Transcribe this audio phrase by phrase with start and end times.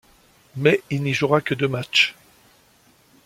[0.55, 2.15] Mais il n'y jouera que deux matchs.